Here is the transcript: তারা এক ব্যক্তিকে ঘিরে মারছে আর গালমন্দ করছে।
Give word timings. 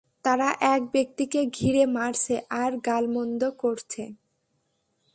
তারা 0.25 0.49
এক 0.75 0.81
ব্যক্তিকে 0.91 1.41
ঘিরে 1.53 1.83
মারছে 1.85 2.35
আর 2.49 2.71
গালমন্দ 2.85 3.41
করছে। 3.57 4.03